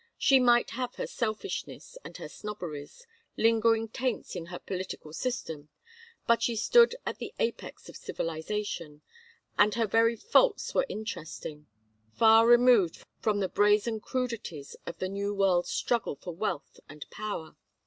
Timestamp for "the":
7.19-7.35, 13.41-13.47, 14.97-15.07